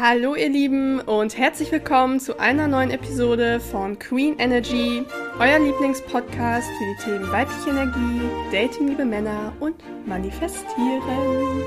[0.00, 5.02] Hallo ihr Lieben und herzlich willkommen zu einer neuen Episode von Queen Energy,
[5.40, 8.20] euer Lieblingspodcast für die Themen weibliche Energie,
[8.52, 9.74] Dating liebe Männer und
[10.06, 11.64] Manifestieren.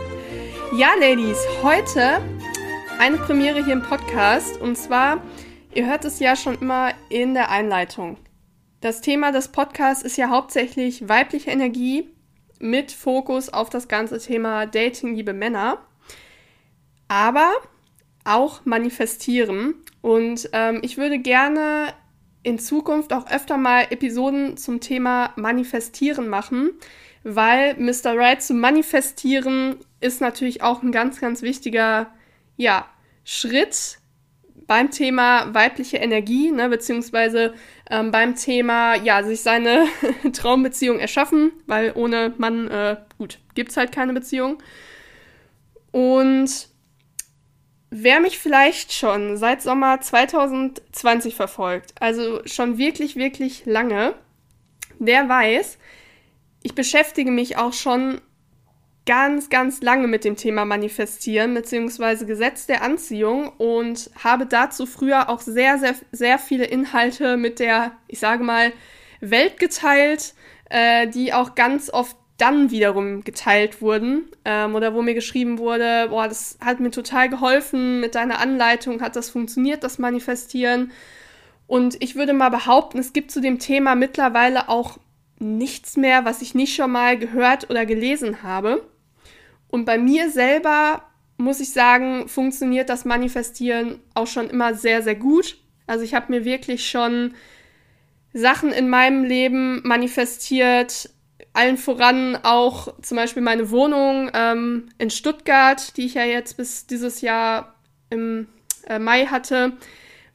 [0.77, 2.21] Ja, Ladies, heute
[2.99, 5.21] eine Premiere hier im Podcast und zwar,
[5.73, 8.15] ihr hört es ja schon immer in der Einleitung.
[8.79, 12.07] Das Thema des Podcasts ist ja hauptsächlich weibliche Energie
[12.59, 15.79] mit Fokus auf das ganze Thema Dating liebe Männer.
[17.09, 17.51] Aber
[18.23, 19.75] auch manifestieren.
[20.01, 21.93] Und ähm, ich würde gerne
[22.43, 26.71] in Zukunft auch öfter mal Episoden zum Thema Manifestieren machen,
[27.23, 28.15] weil Mr.
[28.17, 32.11] Right zu manifestieren ist natürlich auch ein ganz, ganz wichtiger
[32.57, 32.87] ja,
[33.23, 33.99] Schritt
[34.65, 37.53] beim Thema weibliche Energie, ne, beziehungsweise
[37.89, 39.85] ähm, beim Thema, ja, sich seine
[40.33, 44.63] Traumbeziehung erschaffen, weil ohne Mann, äh, gut, es halt keine Beziehung.
[45.91, 46.69] Und
[47.93, 54.15] Wer mich vielleicht schon seit Sommer 2020 verfolgt, also schon wirklich, wirklich lange,
[54.99, 55.77] der weiß,
[56.63, 58.21] ich beschäftige mich auch schon
[59.05, 62.23] ganz, ganz lange mit dem Thema Manifestieren bzw.
[62.23, 67.91] Gesetz der Anziehung und habe dazu früher auch sehr, sehr, sehr viele Inhalte mit der,
[68.07, 68.71] ich sage mal,
[69.19, 70.33] Welt geteilt,
[70.69, 76.07] äh, die auch ganz oft dann wiederum geteilt wurden ähm, oder wo mir geschrieben wurde,
[76.09, 80.91] boah, das hat mir total geholfen, mit deiner Anleitung hat das funktioniert, das Manifestieren.
[81.67, 84.97] Und ich würde mal behaupten, es gibt zu dem Thema mittlerweile auch
[85.39, 88.83] nichts mehr, was ich nicht schon mal gehört oder gelesen habe.
[89.69, 91.03] Und bei mir selber
[91.37, 95.57] muss ich sagen, funktioniert das Manifestieren auch schon immer sehr, sehr gut.
[95.87, 97.33] Also ich habe mir wirklich schon
[98.33, 101.09] Sachen in meinem Leben manifestiert,
[101.53, 106.87] allen voran auch zum Beispiel meine Wohnung ähm, in Stuttgart, die ich ja jetzt bis
[106.87, 107.75] dieses Jahr
[108.09, 108.47] im
[108.87, 109.73] äh, Mai hatte,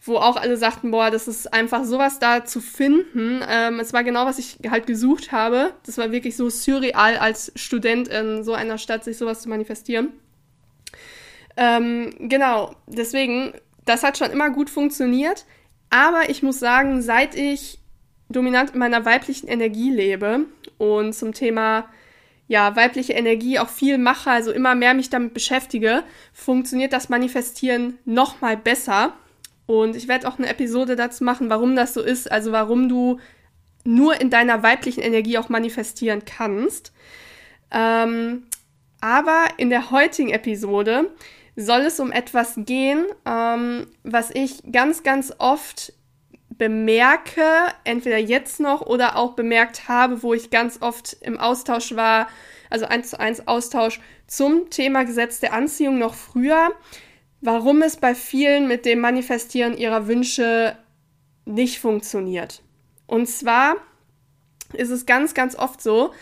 [0.02, 3.42] wo auch alle sagten, boah, das ist einfach sowas da zu finden.
[3.48, 5.72] Ähm, es war genau, was ich halt gesucht habe.
[5.84, 10.12] Das war wirklich so surreal als Student in so einer Stadt, sich sowas zu manifestieren.
[11.56, 13.54] Ähm, genau, deswegen,
[13.84, 15.46] das hat schon immer gut funktioniert.
[15.88, 17.78] Aber ich muss sagen, seit ich
[18.28, 20.46] dominant in meiner weiblichen Energie lebe
[20.78, 21.88] und zum Thema
[22.48, 27.98] ja, weibliche Energie auch viel mache, also immer mehr mich damit beschäftige, funktioniert das Manifestieren
[28.04, 29.14] noch mal besser.
[29.66, 33.18] Und ich werde auch eine Episode dazu machen, warum das so ist, also warum du
[33.84, 36.92] nur in deiner weiblichen Energie auch manifestieren kannst.
[37.72, 38.44] Ähm,
[39.00, 41.10] aber in der heutigen Episode
[41.56, 45.92] soll es um etwas gehen, ähm, was ich ganz, ganz oft
[46.58, 47.42] bemerke,
[47.84, 52.28] entweder jetzt noch oder auch bemerkt habe, wo ich ganz oft im Austausch war,
[52.70, 56.72] also eins zu eins Austausch zum Thema Gesetz der Anziehung noch früher,
[57.40, 60.76] warum es bei vielen mit dem Manifestieren ihrer Wünsche
[61.44, 62.62] nicht funktioniert.
[63.06, 63.76] Und zwar
[64.72, 66.12] ist es ganz, ganz oft so,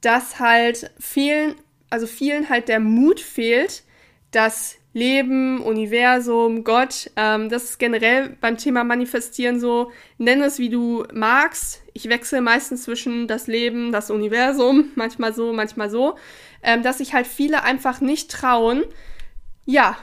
[0.00, 1.54] dass halt vielen,
[1.90, 3.82] also vielen halt der Mut fehlt,
[4.30, 7.10] dass Leben, Universum, Gott.
[7.16, 9.92] Ähm, das ist generell beim Thema Manifestieren so.
[10.18, 11.82] Nenn es, wie du magst.
[11.92, 16.16] Ich wechsle meistens zwischen das Leben, das Universum, manchmal so, manchmal so.
[16.62, 18.82] Ähm, dass sich halt viele einfach nicht trauen,
[19.64, 19.96] ja,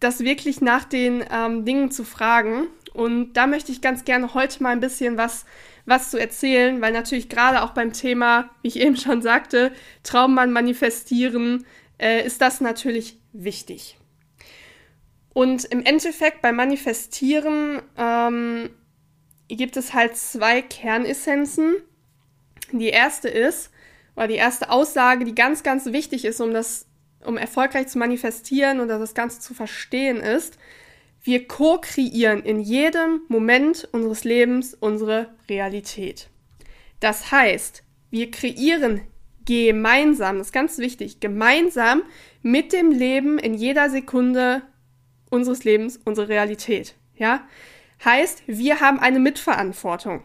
[0.00, 2.68] das wirklich nach den ähm, Dingen zu fragen.
[2.94, 5.44] Und da möchte ich ganz gerne heute mal ein bisschen was,
[5.84, 9.72] was zu erzählen, weil natürlich gerade auch beim Thema, wie ich eben schon sagte,
[10.02, 11.66] Traummann manifestieren,
[11.98, 13.98] äh, ist das natürlich wichtig.
[15.32, 18.70] Und im Endeffekt beim Manifestieren ähm,
[19.48, 21.76] gibt es halt zwei Kernessenzen.
[22.72, 23.70] Die erste ist,
[24.16, 26.86] oder die erste Aussage, die ganz, ganz wichtig ist, um das,
[27.22, 30.58] um erfolgreich zu manifestieren und das Ganze zu verstehen, ist,
[31.22, 36.30] wir co-kreieren in jedem Moment unseres Lebens unsere Realität.
[37.00, 39.02] Das heißt, wir kreieren
[39.46, 42.02] gemeinsam, das ist ganz wichtig, gemeinsam
[42.42, 44.62] mit dem Leben in jeder Sekunde
[45.30, 46.94] unseres Lebens unsere Realität.
[47.16, 47.46] Ja?
[48.04, 50.22] Heißt, wir haben eine Mitverantwortung.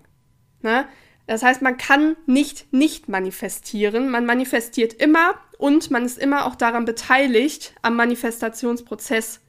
[0.62, 0.86] Ne?
[1.28, 4.10] Das heißt, man kann nicht nicht manifestieren.
[4.10, 9.40] Man manifestiert immer und man ist immer auch daran beteiligt am Manifestationsprozess.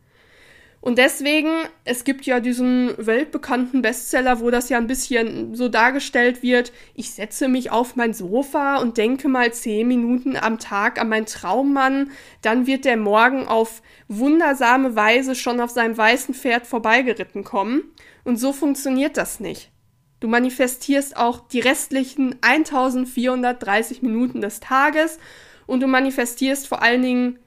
[0.82, 1.48] Und deswegen,
[1.84, 7.12] es gibt ja diesen weltbekannten Bestseller, wo das ja ein bisschen so dargestellt wird, ich
[7.12, 12.10] setze mich auf mein Sofa und denke mal zehn Minuten am Tag an meinen Traummann,
[12.42, 17.84] dann wird der morgen auf wundersame Weise schon auf seinem weißen Pferd vorbeigeritten kommen.
[18.24, 19.70] Und so funktioniert das nicht.
[20.18, 25.20] Du manifestierst auch die restlichen 1430 Minuten des Tages
[25.68, 27.38] und du manifestierst vor allen Dingen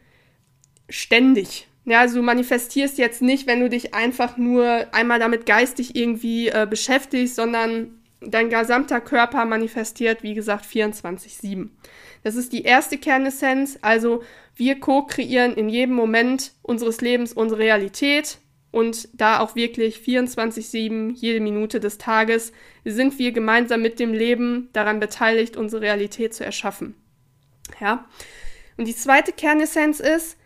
[0.87, 5.95] ständig Ja, also du manifestierst jetzt nicht, wenn du dich einfach nur einmal damit geistig
[5.95, 11.69] irgendwie äh, beschäftigst, sondern dein gesamter Körper manifestiert, wie gesagt, 24-7.
[12.23, 13.77] Das ist die erste Kernessenz.
[13.81, 14.23] Also
[14.55, 18.39] wir co-kreieren in jedem Moment unseres Lebens unsere Realität
[18.71, 22.51] und da auch wirklich 24-7, jede Minute des Tages,
[22.83, 26.95] sind wir gemeinsam mit dem Leben daran beteiligt, unsere Realität zu erschaffen.
[27.79, 28.05] Ja.
[28.75, 30.37] Und die zweite Kernessenz ist,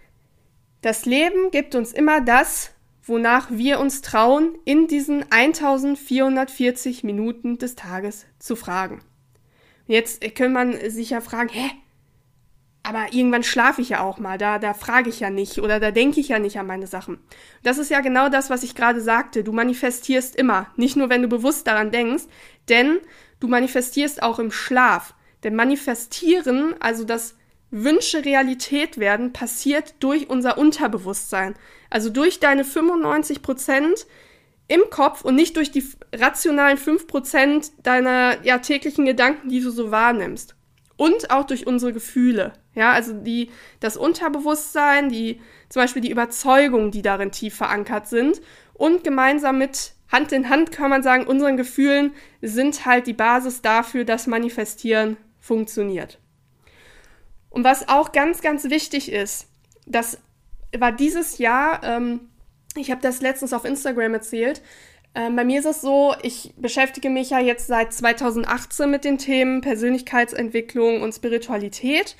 [0.81, 2.71] das Leben gibt uns immer das,
[3.03, 9.01] wonach wir uns trauen, in diesen 1440 Minuten des Tages zu fragen.
[9.87, 11.71] Jetzt könnte man sich ja fragen, hä?
[12.83, 15.91] Aber irgendwann schlafe ich ja auch mal, da, da frage ich ja nicht oder da
[15.91, 17.19] denke ich ja nicht an meine Sachen.
[17.61, 19.43] Das ist ja genau das, was ich gerade sagte.
[19.43, 22.23] Du manifestierst immer, nicht nur wenn du bewusst daran denkst,
[22.69, 22.99] denn
[23.39, 25.13] du manifestierst auch im Schlaf.
[25.43, 27.35] Denn manifestieren, also das
[27.71, 31.55] Wünsche Realität werden, passiert durch unser Unterbewusstsein.
[31.89, 34.07] Also durch deine 95 Prozent
[34.67, 35.83] im Kopf und nicht durch die
[36.13, 40.55] rationalen 5 Prozent deiner ja, täglichen Gedanken, die du so wahrnimmst.
[40.95, 42.53] Und auch durch unsere Gefühle.
[42.75, 43.49] Ja, also die,
[43.79, 48.41] das Unterbewusstsein, die, zum Beispiel die Überzeugungen, die darin tief verankert sind.
[48.73, 53.61] Und gemeinsam mit Hand in Hand kann man sagen, unseren Gefühlen sind halt die Basis
[53.61, 56.19] dafür, dass Manifestieren funktioniert.
[57.49, 59.47] Und was auch ganz, ganz wichtig ist,
[59.85, 60.19] das
[60.77, 62.29] war dieses Jahr, ähm,
[62.75, 64.61] ich habe das letztens auf Instagram erzählt,
[65.15, 69.17] ähm, bei mir ist es so, ich beschäftige mich ja jetzt seit 2018 mit den
[69.17, 72.15] Themen Persönlichkeitsentwicklung und Spiritualität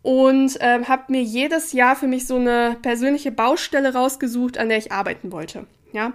[0.00, 4.78] und äh, habe mir jedes Jahr für mich so eine persönliche Baustelle rausgesucht, an der
[4.78, 5.66] ich arbeiten wollte.
[5.92, 6.14] Ja.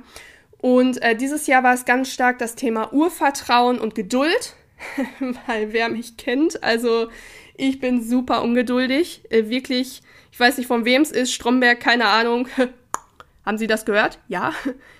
[0.59, 4.55] Und äh, dieses Jahr war es ganz stark das Thema Urvertrauen und Geduld,
[5.47, 7.09] weil wer mich kennt, also
[7.57, 9.23] ich bin super ungeduldig.
[9.29, 10.01] Äh, wirklich,
[10.31, 11.33] ich weiß nicht, von wem es ist.
[11.33, 12.47] Stromberg, keine Ahnung.
[13.45, 14.19] Haben Sie das gehört?
[14.27, 14.53] Ja,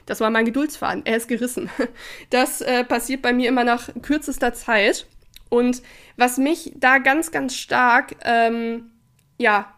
[0.05, 1.05] das war mein Geduldsfaden.
[1.05, 1.69] Er ist gerissen.
[2.29, 5.05] Das äh, passiert bei mir immer nach kürzester Zeit.
[5.49, 5.81] Und
[6.17, 8.91] was mich da ganz, ganz stark, ähm,
[9.37, 9.73] ja,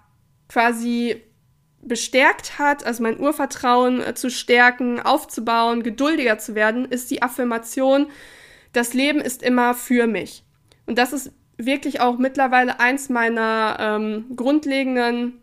[0.47, 1.21] quasi
[1.81, 8.07] bestärkt hat, also mein Urvertrauen äh, zu stärken, aufzubauen, geduldiger zu werden, ist die Affirmation,
[8.73, 10.43] das Leben ist immer für mich.
[10.85, 11.31] Und das ist
[11.65, 15.41] wirklich auch mittlerweile eins meiner ähm, grundlegenden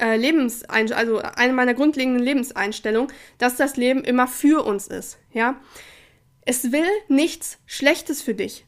[0.00, 5.56] äh, Lebenseinstellungen, also eine meiner grundlegenden Lebenseinstellungen, dass das Leben immer für uns ist, ja.
[6.48, 8.66] Es will nichts Schlechtes für dich.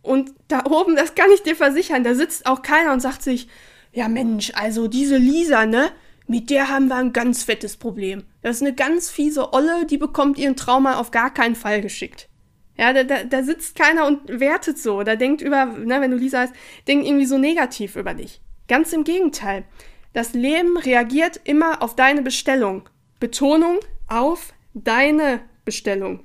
[0.00, 3.48] Und da oben, das kann ich dir versichern, da sitzt auch keiner und sagt sich,
[3.92, 5.90] ja Mensch, also diese Lisa, ne,
[6.26, 8.24] mit der haben wir ein ganz fettes Problem.
[8.42, 12.29] Das ist eine ganz fiese Olle, die bekommt ihren Trauma auf gar keinen Fall geschickt.
[12.76, 16.16] Ja, da, da, da sitzt keiner und wertet so, da denkt über, ne, wenn du
[16.16, 16.54] Lisa hast,
[16.88, 18.40] denkt irgendwie so negativ über dich.
[18.68, 19.64] Ganz im Gegenteil.
[20.12, 22.88] Das Leben reagiert immer auf deine Bestellung.
[23.20, 23.78] Betonung
[24.08, 26.24] auf deine Bestellung.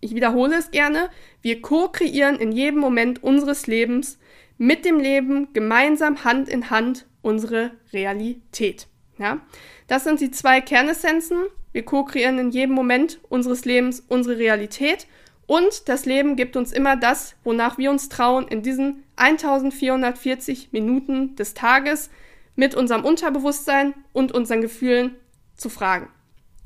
[0.00, 1.10] Ich wiederhole es gerne.
[1.42, 4.18] Wir co-kreieren in jedem Moment unseres Lebens
[4.56, 8.88] mit dem Leben gemeinsam Hand in Hand unsere Realität.
[9.18, 9.40] Ja?
[9.86, 11.38] Das sind die zwei Kernessenzen.
[11.72, 15.06] Wir co-kreieren in jedem Moment unseres Lebens unsere Realität
[15.48, 21.36] und das Leben gibt uns immer das, wonach wir uns trauen, in diesen 1440 Minuten
[21.36, 22.10] des Tages
[22.54, 25.16] mit unserem Unterbewusstsein und unseren Gefühlen
[25.56, 26.10] zu fragen.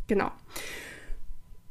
[0.08, 0.32] Genau.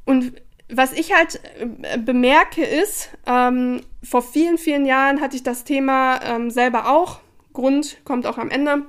[0.06, 1.42] Und was ich halt
[1.82, 7.20] äh, bemerke ist, ähm, vor vielen, vielen Jahren hatte ich das Thema ähm, selber auch.
[7.52, 8.86] Grund kommt auch am Ende.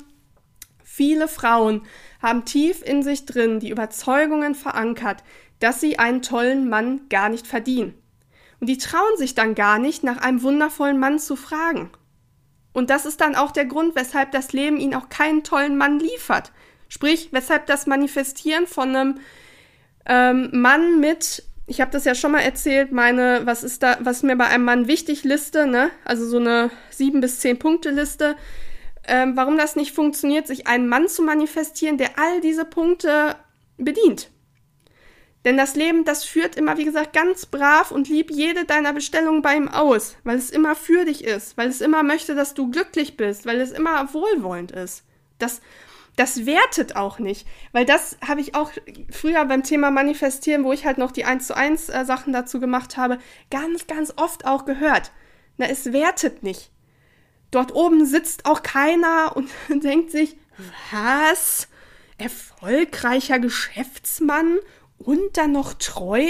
[0.85, 1.83] Viele Frauen
[2.23, 5.25] haben tief in sich drin die Überzeugungen verankert,
[5.59, 7.95] dass sie einen tollen Mann gar nicht verdienen.
[8.63, 11.91] Und die trauen sich dann gar nicht, nach einem wundervollen Mann zu fragen.
[12.73, 15.99] Und das ist dann auch der Grund, weshalb das Leben ihnen auch keinen tollen Mann
[15.99, 16.53] liefert.
[16.89, 19.19] Sprich, weshalb das Manifestieren von einem
[20.07, 24.23] ähm, Mann mit, ich habe das ja schon mal erzählt, meine, was ist da, was
[24.23, 25.91] mir bei einem Mann wichtig Liste, ne?
[26.05, 28.37] Also so eine sieben bis zehn Punkte Liste.
[29.09, 33.35] Ähm, warum das nicht funktioniert, sich einen Mann zu manifestieren, der all diese Punkte
[33.77, 34.31] bedient.
[35.45, 39.43] Denn das Leben, das führt immer, wie gesagt, ganz brav und lieb jede deiner Bestellungen
[39.43, 42.71] bei ihm aus, weil es immer für dich ist, weil es immer möchte, dass du
[42.71, 45.05] glücklich bist, weil es immer wohlwollend ist.
[45.39, 45.61] Das,
[46.15, 48.71] das wertet auch nicht, weil das habe ich auch
[49.11, 52.61] früher beim Thema Manifestieren, wo ich halt noch die 1 zu 1 äh, Sachen dazu
[52.61, 53.19] gemacht habe,
[53.51, 55.11] ganz, ganz oft auch gehört.
[55.57, 56.71] Na, es wertet nicht.
[57.51, 59.51] Dort oben sitzt auch keiner und
[59.83, 60.37] denkt sich,
[60.93, 61.69] was?
[62.19, 64.59] Erfolgreicher Geschäftsmann
[65.03, 66.25] und dann noch treu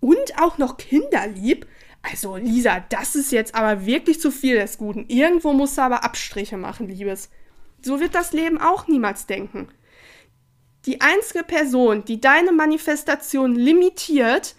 [0.00, 1.66] und auch noch kinderlieb.
[2.02, 5.06] Also Lisa, das ist jetzt aber wirklich zu viel des Guten.
[5.08, 7.30] Irgendwo musst du aber Abstriche machen, Liebes.
[7.82, 9.68] So wird das Leben auch niemals denken.
[10.86, 14.54] die einzige Person, die deine Manifestation limitiert,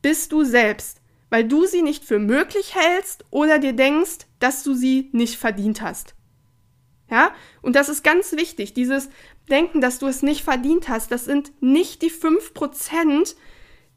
[0.00, 1.00] bist du selbst,
[1.30, 5.80] weil du sie nicht für möglich hältst oder dir denkst, dass du sie nicht verdient
[5.82, 6.14] hast.
[7.12, 7.30] Ja?
[7.60, 9.10] Und das ist ganz wichtig, dieses
[9.50, 13.36] Denken, dass du es nicht verdient hast, das sind nicht die 5%,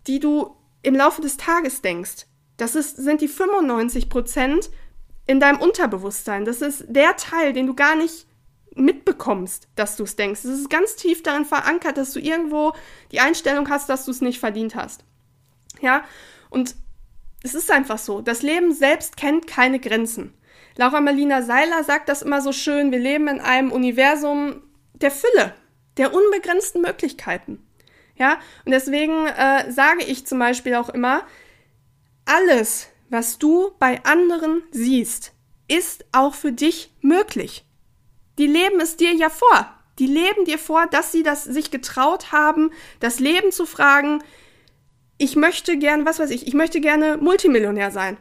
[0.05, 0.53] die du
[0.83, 2.27] im Laufe des Tages denkst.
[2.57, 4.69] Das ist, sind die 95%
[5.27, 6.43] in deinem Unterbewusstsein.
[6.43, 8.27] Das ist der Teil, den du gar nicht
[8.75, 10.43] mitbekommst, dass du es denkst.
[10.43, 12.73] Es ist ganz tief darin verankert, dass du irgendwo
[13.13, 15.05] die Einstellung hast, dass du es nicht verdient hast.
[15.81, 16.03] Ja,
[16.49, 16.75] und
[17.43, 18.19] es ist einfach so.
[18.19, 20.33] Das Leben selbst kennt keine Grenzen.
[20.77, 22.91] Laura Marlina Seiler sagt das immer so schön.
[22.91, 24.61] Wir leben in einem Universum
[24.93, 25.53] der Fülle,
[25.97, 27.65] der unbegrenzten Möglichkeiten.
[28.17, 31.23] Ja, und deswegen äh, sage ich zum Beispiel auch immer,
[32.25, 35.33] alles, was du bei anderen siehst,
[35.67, 37.65] ist auch für dich möglich.
[38.37, 39.71] Die leben es dir ja vor.
[39.99, 44.23] Die leben dir vor, dass sie das sich getraut haben, das Leben zu fragen.
[45.17, 48.17] Ich möchte gern, was weiß ich, ich möchte gerne Multimillionär sein.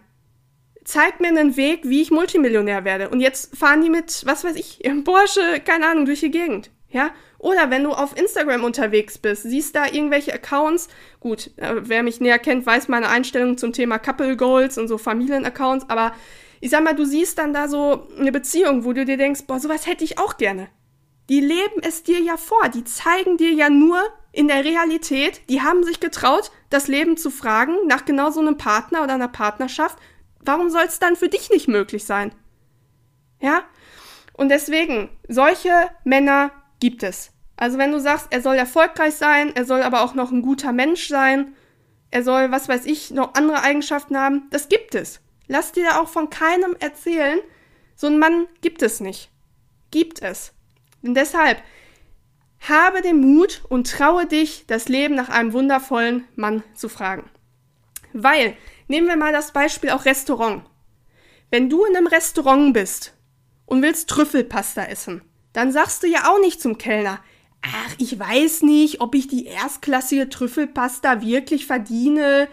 [0.85, 3.09] Zeig mir einen Weg, wie ich Multimillionär werde.
[3.09, 6.71] Und jetzt fahren die mit, was weiß ich, im Porsche, keine Ahnung, durch die Gegend.
[6.91, 7.11] Ja?
[7.39, 10.89] Oder wenn du auf Instagram unterwegs bist, siehst da irgendwelche Accounts.
[11.21, 14.97] Gut, äh, wer mich näher kennt, weiß meine Einstellung zum Thema Couple Goals und so
[14.97, 16.13] Familienaccounts, aber
[16.61, 19.61] ich sag mal, du siehst dann da so eine Beziehung, wo du dir denkst, boah,
[19.61, 20.69] sowas hätte ich auch gerne.
[21.29, 24.01] Die leben es dir ja vor, die zeigen dir ja nur
[24.33, 28.57] in der Realität, die haben sich getraut, das Leben zu fragen nach genau so einem
[28.57, 29.99] Partner oder einer Partnerschaft.
[30.45, 32.35] Warum soll es dann für dich nicht möglich sein?
[33.41, 33.65] Ja?
[34.33, 37.31] Und deswegen, solche Männer gibt es.
[37.57, 40.73] Also wenn du sagst, er soll erfolgreich sein, er soll aber auch noch ein guter
[40.73, 41.55] Mensch sein,
[42.11, 45.21] er soll, was weiß ich, noch andere Eigenschaften haben, das gibt es.
[45.47, 47.41] Lass dir da auch von keinem erzählen,
[47.97, 49.31] so ein Mann gibt es nicht.
[49.91, 50.53] Gibt es.
[51.03, 51.63] Und deshalb,
[52.69, 57.29] habe den Mut und traue dich, das Leben nach einem wundervollen Mann zu fragen.
[58.13, 58.57] Weil,
[58.89, 60.65] nehmen wir mal das Beispiel auch Restaurant.
[61.51, 63.15] Wenn du in einem Restaurant bist
[63.67, 65.23] und willst Trüffelpasta essen,
[65.53, 67.21] dann sagst du ja auch nicht zum Kellner,
[67.63, 72.49] ach, ich weiß nicht, ob ich die erstklassige Trüffelpasta wirklich verdiene.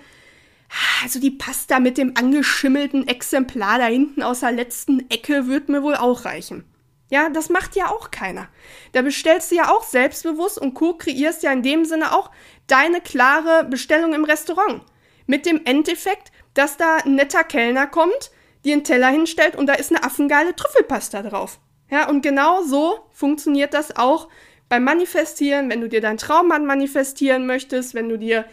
[1.03, 5.83] Also die Pasta mit dem angeschimmelten Exemplar da hinten aus der letzten Ecke wird mir
[5.83, 6.63] wohl auch reichen.
[7.09, 8.47] Ja, das macht ja auch keiner.
[8.93, 12.31] Da bestellst du ja auch selbstbewusst und co-kreierst ja in dem Sinne auch
[12.67, 14.81] deine klare Bestellung im Restaurant.
[15.27, 18.31] Mit dem Endeffekt, dass da ein netter Kellner kommt,
[18.65, 21.59] dir einen Teller hinstellt und da ist eine affengeile Trüffelpasta drauf.
[21.89, 24.29] Ja, und genau so funktioniert das auch
[24.69, 28.45] beim Manifestieren, wenn du dir deinen Traummann manifestieren möchtest, wenn du dir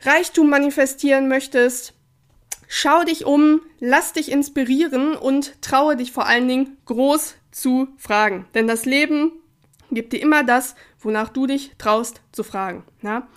[0.00, 1.92] Reichtum manifestieren möchtest,
[2.68, 8.46] schau dich um, lass dich inspirieren und traue dich vor allen Dingen groß zu fragen.
[8.54, 9.32] Denn das Leben
[9.90, 12.84] gibt dir immer das, wonach du dich traust zu fragen.
[13.02, 13.28] Ja?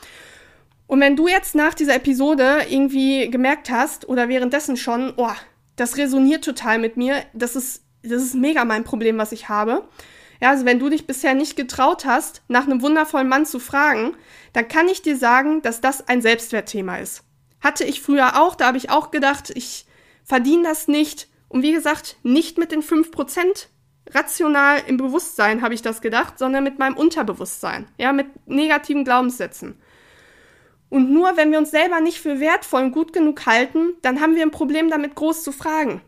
[0.91, 5.31] Und wenn du jetzt nach dieser Episode irgendwie gemerkt hast oder währenddessen schon, oh,
[5.77, 9.87] das resoniert total mit mir, das ist, das ist mega mein Problem, was ich habe,
[10.41, 14.17] ja, also wenn du dich bisher nicht getraut hast, nach einem wundervollen Mann zu fragen,
[14.51, 17.23] dann kann ich dir sagen, dass das ein Selbstwertthema ist.
[17.61, 19.85] Hatte ich früher auch, da habe ich auch gedacht, ich
[20.25, 21.29] verdiene das nicht.
[21.47, 23.67] Und wie gesagt, nicht mit den 5%
[24.09, 29.77] rational im Bewusstsein habe ich das gedacht, sondern mit meinem Unterbewusstsein, ja, mit negativen Glaubenssätzen.
[30.91, 34.35] Und nur wenn wir uns selber nicht für wertvoll und gut genug halten, dann haben
[34.35, 36.01] wir ein Problem damit groß zu fragen.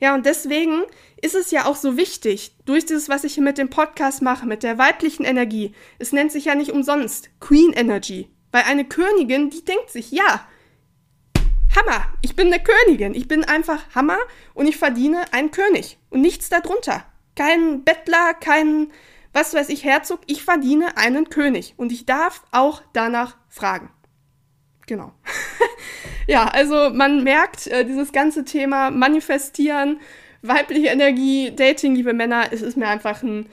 [0.00, 0.82] Ja, und deswegen
[1.22, 4.44] ist es ja auch so wichtig, durch dieses, was ich hier mit dem Podcast mache,
[4.44, 9.50] mit der weiblichen Energie, es nennt sich ja nicht umsonst Queen Energy, weil eine Königin,
[9.50, 10.48] die denkt sich, ja,
[11.76, 14.18] Hammer, ich bin eine Königin, ich bin einfach Hammer
[14.52, 17.04] und ich verdiene einen König und nichts darunter.
[17.36, 18.90] Kein Bettler, kein,
[19.32, 23.90] was weiß ich, Herzog, ich verdiene einen König und ich darf auch danach fragen.
[24.88, 25.12] Genau.
[26.26, 30.00] ja, also man merkt, äh, dieses ganze Thema Manifestieren,
[30.42, 33.46] weibliche Energie, Dating, liebe Männer, es ist mir einfach ein,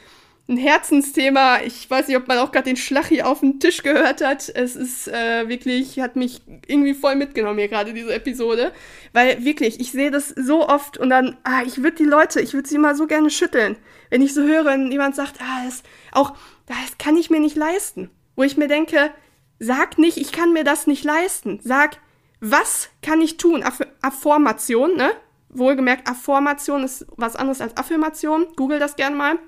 [0.48, 1.60] ein Herzensthema.
[1.66, 4.48] Ich weiß nicht, ob man auch gerade den Schlag hier auf den Tisch gehört hat.
[4.48, 8.72] Es ist äh, wirklich, hat mich irgendwie voll mitgenommen hier gerade, diese Episode.
[9.12, 12.54] Weil wirklich, ich sehe das so oft und dann, ah, ich würde die Leute, ich
[12.54, 13.76] würde sie immer so gerne schütteln.
[14.10, 16.38] Wenn ich so höre, wenn jemand sagt, ah, das auch,
[16.68, 18.10] das kann ich mir nicht leisten.
[18.38, 19.12] Wo ich mir denke,
[19.60, 21.60] Sag nicht, ich kann mir das nicht leisten.
[21.64, 21.98] Sag,
[22.40, 23.64] was kann ich tun?
[23.64, 25.12] Aff Affirmation, ne?
[25.50, 28.48] Wohlgemerkt, Affirmation ist was anderes als Affirmation.
[28.56, 29.40] Google das gerne mal.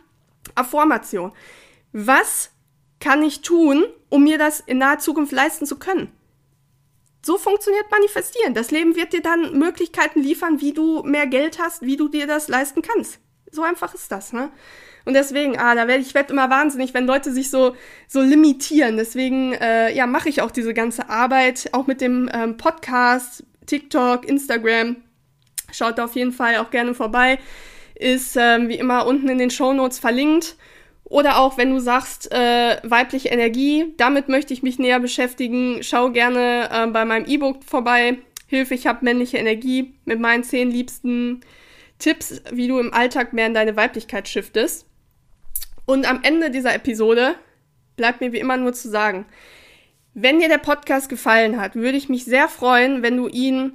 [0.56, 1.34] Affirmation.
[1.92, 2.52] Was
[3.00, 6.12] kann ich tun, um mir das in naher Zukunft leisten zu können?
[7.26, 8.54] So funktioniert Manifestieren.
[8.54, 12.26] Das Leben wird dir dann Möglichkeiten liefern, wie du mehr Geld hast, wie du dir
[12.26, 13.20] das leisten kannst.
[13.52, 14.52] So einfach ist das, ne?
[15.06, 17.78] Und deswegen, ah, da werde ich werd immer wahnsinnig, wenn Leute sich so,
[18.10, 18.98] so limitieren.
[18.98, 24.28] Deswegen, äh, ja, mache ich auch diese ganze Arbeit, auch mit dem ähm, Podcast, TikTok,
[24.28, 24.98] Instagram.
[25.72, 27.40] Schaut da auf jeden Fall auch gerne vorbei.
[27.96, 30.58] Ist ähm, wie immer unten in den Show Notes verlinkt.
[31.06, 36.12] Oder auch, wenn du sagst, äh, weibliche Energie, damit möchte ich mich näher beschäftigen, schau
[36.12, 38.18] gerne äh, bei meinem E-Book vorbei.
[38.46, 41.40] Hilfe, ich habe männliche Energie mit meinen zehn liebsten
[42.00, 44.86] Tipps, wie du im Alltag mehr in deine Weiblichkeit shiftest.
[45.86, 47.36] Und am Ende dieser Episode
[47.96, 49.26] bleibt mir wie immer nur zu sagen,
[50.14, 53.74] wenn dir der Podcast gefallen hat, würde ich mich sehr freuen, wenn du ihn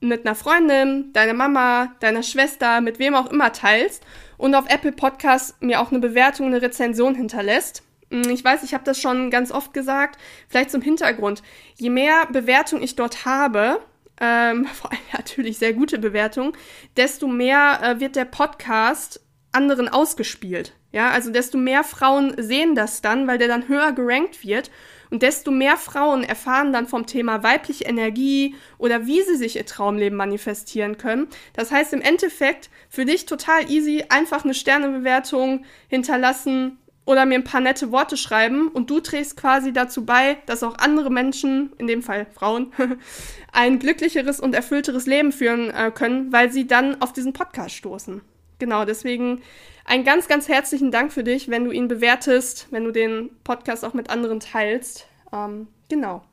[0.00, 4.04] mit einer Freundin, deiner Mama, deiner Schwester, mit wem auch immer teilst
[4.38, 7.82] und auf Apple Podcasts mir auch eine Bewertung, eine Rezension hinterlässt.
[8.10, 11.42] Hm, ich weiß, ich habe das schon ganz oft gesagt, vielleicht zum Hintergrund.
[11.76, 13.80] Je mehr Bewertung ich dort habe,
[14.20, 16.56] ähm, vor allem natürlich sehr gute Bewertung,
[16.96, 19.20] desto mehr äh, wird der Podcast
[19.52, 20.74] anderen ausgespielt.
[20.92, 24.70] Ja, also desto mehr Frauen sehen das dann, weil der dann höher gerankt wird
[25.10, 29.66] und desto mehr Frauen erfahren dann vom Thema weibliche Energie oder wie sie sich ihr
[29.66, 31.28] Traumleben manifestieren können.
[31.52, 37.44] Das heißt im Endeffekt für dich total easy, einfach eine Sternebewertung hinterlassen oder mir ein
[37.44, 41.86] paar nette Worte schreiben und du trägst quasi dazu bei, dass auch andere Menschen, in
[41.86, 42.72] dem Fall Frauen,
[43.52, 48.20] ein glücklicheres und erfüllteres Leben führen äh, können, weil sie dann auf diesen Podcast stoßen.
[48.58, 49.40] Genau, deswegen
[49.84, 53.84] einen ganz, ganz herzlichen Dank für dich, wenn du ihn bewertest, wenn du den Podcast
[53.84, 55.06] auch mit anderen teilst.
[55.32, 56.24] Ähm, genau.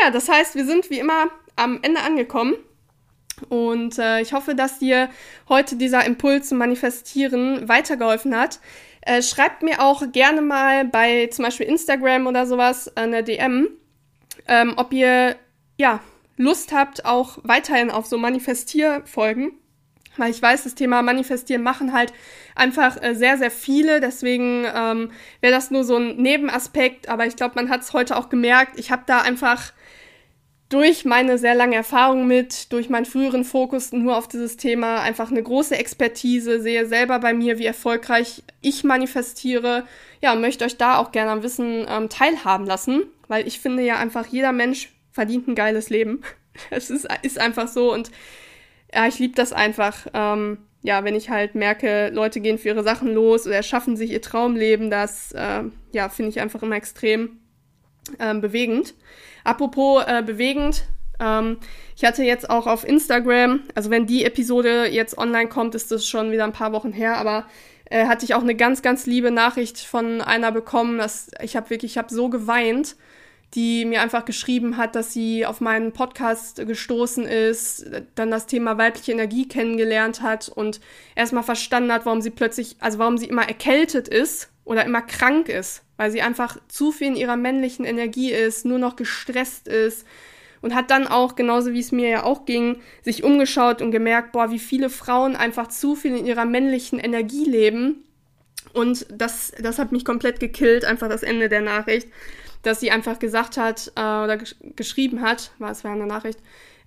[0.00, 1.26] Ja, das heißt, wir sind wie immer
[1.56, 2.54] am Ende angekommen.
[3.48, 5.10] Und äh, ich hoffe, dass dir
[5.48, 8.60] heute dieser Impuls zum Manifestieren weitergeholfen hat.
[9.02, 13.68] Äh, schreibt mir auch gerne mal bei zum Beispiel Instagram oder sowas eine DM,
[14.48, 15.36] ähm, ob ihr
[15.78, 16.00] ja
[16.36, 19.52] Lust habt, auch weiterhin auf so Manifestierfolgen
[20.16, 22.12] weil ich weiß, das Thema Manifestieren machen halt
[22.54, 24.00] einfach äh, sehr, sehr viele.
[24.00, 27.08] Deswegen ähm, wäre das nur so ein Nebenaspekt.
[27.08, 28.78] Aber ich glaube, man hat es heute auch gemerkt.
[28.78, 29.72] Ich habe da einfach
[30.72, 35.30] durch meine sehr lange Erfahrung mit, durch meinen früheren Fokus nur auf dieses Thema einfach
[35.30, 39.84] eine große Expertise, sehe selber bei mir, wie erfolgreich ich manifestiere.
[40.22, 43.82] Ja, und möchte euch da auch gerne am Wissen ähm, teilhaben lassen, weil ich finde
[43.82, 46.22] ja einfach, jeder Mensch verdient ein geiles Leben.
[46.68, 48.10] Es ist, ist einfach so und
[48.94, 50.06] ja, ich liebe das einfach.
[50.12, 54.10] Ähm, ja, wenn ich halt merke, Leute gehen für ihre Sachen los oder erschaffen sich
[54.10, 57.38] ihr Traumleben, das äh, ja, finde ich einfach immer extrem
[58.18, 58.94] ähm, bewegend.
[59.44, 60.84] Apropos äh, bewegend,
[61.20, 61.58] ähm,
[61.96, 66.06] ich hatte jetzt auch auf Instagram, also wenn die Episode jetzt online kommt, ist das
[66.06, 67.46] schon wieder ein paar Wochen her, aber
[67.86, 71.70] äh, hatte ich auch eine ganz, ganz liebe Nachricht von einer bekommen, dass ich habe
[71.70, 72.96] wirklich, ich habe so geweint
[73.54, 77.84] die mir einfach geschrieben hat, dass sie auf meinen Podcast gestoßen ist,
[78.14, 80.80] dann das Thema weibliche Energie kennengelernt hat und
[81.14, 85.48] erstmal verstanden hat, warum sie plötzlich, also warum sie immer erkältet ist oder immer krank
[85.48, 90.06] ist, weil sie einfach zu viel in ihrer männlichen Energie ist, nur noch gestresst ist
[90.60, 94.32] und hat dann auch, genauso wie es mir ja auch ging, sich umgeschaut und gemerkt,
[94.32, 98.04] boah, wie viele Frauen einfach zu viel in ihrer männlichen Energie leben.
[98.72, 102.08] Und das, das hat mich komplett gekillt, einfach das Ende der Nachricht
[102.62, 106.38] dass sie einfach gesagt hat äh, oder gesch geschrieben hat, war es war eine Nachricht,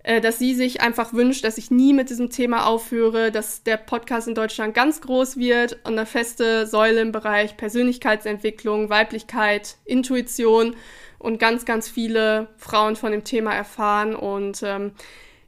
[0.05, 3.77] äh, dass sie sich einfach wünscht, dass ich nie mit diesem Thema aufhöre, dass der
[3.77, 10.75] Podcast in Deutschland ganz groß wird und eine feste Säule im Bereich Persönlichkeitsentwicklung, Weiblichkeit, Intuition
[11.17, 14.91] und ganz, ganz viele Frauen von dem Thema erfahren und ähm,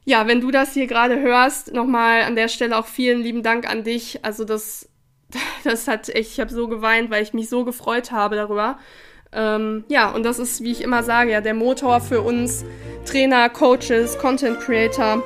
[0.04, 3.70] ja, wenn du das hier gerade hörst, nochmal an der Stelle auch vielen lieben Dank
[3.70, 4.24] an dich.
[4.24, 4.88] Also das,
[5.64, 8.78] das hat echt, ich habe so geweint, weil ich mich so gefreut habe darüber.
[9.32, 12.64] Ähm, ja, und das ist, wie ich immer sage, ja, der Motor für uns
[13.04, 15.22] Trainer, Coaches, Content Creator,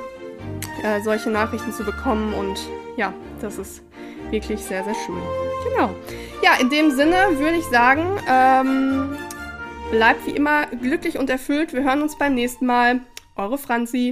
[0.83, 2.33] äh, solche Nachrichten zu bekommen.
[2.33, 2.59] Und
[2.97, 3.83] ja, das ist
[4.29, 5.21] wirklich sehr, sehr schön.
[5.69, 5.89] Genau.
[6.41, 9.17] Ja, in dem Sinne würde ich sagen, ähm,
[9.91, 11.73] bleibt wie immer glücklich und erfüllt.
[11.73, 12.99] Wir hören uns beim nächsten Mal.
[13.35, 13.97] Eure Franzi.